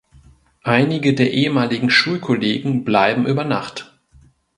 [0.63, 3.99] Einige der ehemaligen Schulkollegen bleiben über Nacht.